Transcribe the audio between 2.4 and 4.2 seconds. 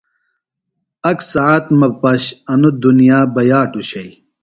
انوۡ دنیا بِیاٹوۡ شئی۔